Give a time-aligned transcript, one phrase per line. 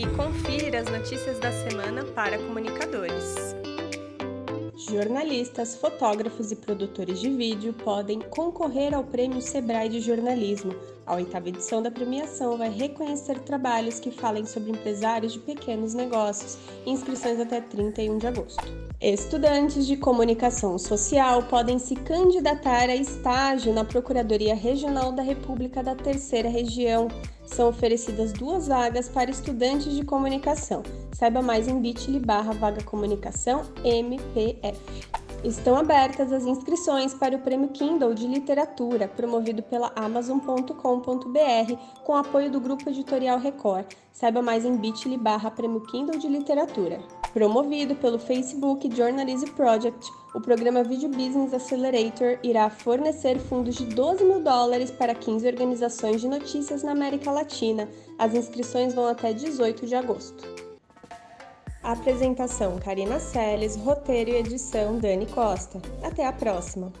[0.00, 3.54] e confira as notícias da semana para comunicadores.
[4.88, 10.74] Jornalistas, fotógrafos e produtores de vídeo podem concorrer ao Prêmio Sebrae de Jornalismo.
[11.04, 16.56] A oitava edição da premiação vai reconhecer trabalhos que falem sobre empresários de pequenos negócios.
[16.86, 18.64] Inscrições até 31 de agosto.
[19.02, 25.94] Estudantes de comunicação social podem se candidatar a estágio na Procuradoria Regional da República da
[25.94, 27.08] Terceira Região.
[27.52, 30.82] São oferecidas duas vagas para estudantes de comunicação.
[31.12, 34.78] Saiba mais em bit.ly barra vaga comunicação MPF.
[35.42, 42.50] Estão abertas as inscrições para o Prêmio Kindle de Literatura, promovido pela Amazon.com.br, com apoio
[42.50, 43.86] do Grupo Editorial Record.
[44.12, 47.00] Saiba mais em bit.ly barra Prêmio Kindle de Literatura.
[47.32, 54.22] Promovido pelo Facebook Journalism Project, o programa Video Business Accelerator irá fornecer fundos de 12
[54.22, 57.88] mil dólares para 15 organizações de notícias na América Latina.
[58.18, 60.59] As inscrições vão até 18 de agosto.
[61.82, 65.80] Apresentação: Karina Seles, roteiro e edição: Dani Costa.
[66.02, 66.92] Até a próxima!